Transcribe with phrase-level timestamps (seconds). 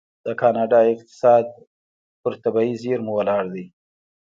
[0.25, 1.45] د کاناډا اقتصاد
[2.21, 3.65] په طبیعي زیرمو ولاړ دی.